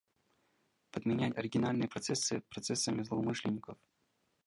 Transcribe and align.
Подменять 0.89 1.37
оригинальные 1.37 1.87
процессы 1.87 2.41
процессами 2.49 3.03
злоумышленников 3.03 3.77